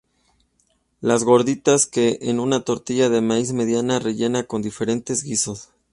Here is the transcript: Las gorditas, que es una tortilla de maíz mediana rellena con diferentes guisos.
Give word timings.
Las 0.99 1.23
gorditas, 1.23 1.85
que 1.85 2.17
es 2.23 2.33
una 2.33 2.61
tortilla 2.63 3.07
de 3.07 3.21
maíz 3.21 3.53
mediana 3.53 3.99
rellena 3.99 4.45
con 4.45 4.63
diferentes 4.63 5.21
guisos. 5.21 5.69